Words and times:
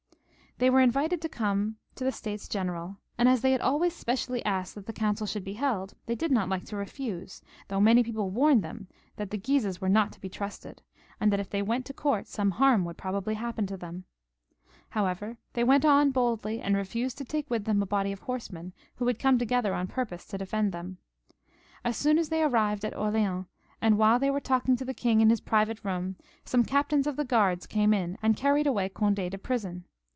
They 0.57 0.69
were 0.69 0.81
invited 0.81 1.23
to 1.23 1.29
come 1.29 1.77
to 1.95 2.03
the 2.03 2.11
States 2.11 2.47
Gteneral, 2.47 2.97
and 3.17 3.27
as 3.27 3.41
they 3.41 3.51
had 3.51 3.61
always 3.61 3.95
specially 3.95 4.45
asked 4.45 4.75
that 4.75 4.85
the 4.85 4.93
council 4.93 5.25
should 5.25 5.43
be 5.43 5.53
held, 5.53 5.95
they 6.05 6.13
did 6.13 6.31
not 6.31 6.49
like 6.49 6.65
to 6.65 6.75
refuse, 6.75 7.41
though 7.67 7.81
many 7.81 8.03
people 8.03 8.29
warned 8.29 8.61
them 8.63 8.87
that 9.15 9.31
the 9.31 9.39
Guises 9.39 9.81
were 9.81 9.89
not 9.89 10.11
to 10.11 10.21
be 10.21 10.29
trusted, 10.29 10.83
and 11.19 11.31
that 11.33 11.39
if 11.39 11.49
they 11.49 11.63
went 11.63 11.87
to 11.87 11.95
court 11.95 12.27
some 12.27 12.51
harm 12.51 12.85
would 12.85 12.95
probably 12.97 13.33
happen 13.33 13.65
to 13.65 13.77
them. 13.77 14.03
However, 14.89 15.37
they 15.53 15.63
went 15.63 15.83
on 15.83 16.11
boldly, 16.11 16.61
and 16.61 16.75
refused 16.75 17.17
to 17.17 17.25
take 17.25 17.49
with 17.49 17.63
them 17.65 17.81
a 17.81 17.87
body 17.87 18.11
of 18.11 18.19
horsemen 18.19 18.71
who 18.97 19.07
had 19.07 19.17
come 19.17 19.39
together 19.39 19.73
on 19.73 19.87
purpose 19.87 20.27
to 20.27 20.37
defend 20.37 20.71
them. 20.71 20.99
As 21.83 21.97
soon 21.97 22.19
as 22.19 22.29
they 22.29 22.43
arrived 22.43 22.85
at 22.85 22.95
Orleans, 22.95 23.47
and 23.81 23.97
while 23.97 24.19
they 24.19 24.29
were 24.29 24.39
talking 24.39 24.75
to 24.75 24.85
the 24.85 24.93
king 24.93 25.21
in 25.21 25.31
his 25.31 25.41
private 25.41 25.83
room, 25.83 26.17
some 26.45 26.63
captains 26.65 27.07
of 27.07 27.15
the 27.15 27.25
guards 27.25 27.65
came 27.65 27.95
in 27.95 28.15
and 28.21 28.37
carried 28.37 28.67
away 28.67 28.89
Cond^ 28.89 29.31
to 29.31 29.37
prison. 29.39 29.85